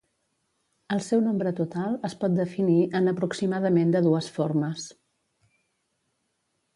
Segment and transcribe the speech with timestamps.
[0.95, 4.89] El seu nombre total es pot definir en aproximadament de dues formes.